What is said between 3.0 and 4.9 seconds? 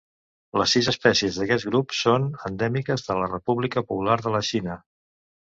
de la República Popular de la Xina.